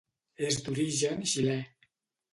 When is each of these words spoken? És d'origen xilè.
És 0.47 0.57
d'origen 0.69 1.23
xilè. 1.35 1.59